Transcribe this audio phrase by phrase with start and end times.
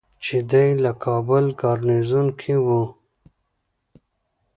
[0.23, 2.81] چې دی د کابل ګارنیزیون کې ؤ